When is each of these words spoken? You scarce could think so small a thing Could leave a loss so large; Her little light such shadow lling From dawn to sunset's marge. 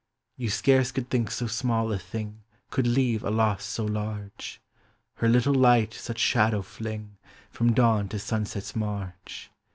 You 0.35 0.49
scarce 0.49 0.91
could 0.91 1.11
think 1.11 1.29
so 1.29 1.45
small 1.45 1.91
a 1.91 1.99
thing 1.99 2.41
Could 2.71 2.87
leave 2.87 3.23
a 3.23 3.29
loss 3.29 3.63
so 3.63 3.85
large; 3.85 4.59
Her 5.17 5.29
little 5.29 5.53
light 5.53 5.93
such 5.93 6.17
shadow 6.17 6.63
lling 6.79 7.17
From 7.51 7.71
dawn 7.73 8.09
to 8.09 8.17
sunset's 8.17 8.75
marge. 8.75 9.51